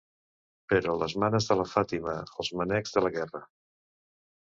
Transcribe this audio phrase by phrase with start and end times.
[0.73, 3.47] Però les manes de la Fàtima als mànecs de la gerra.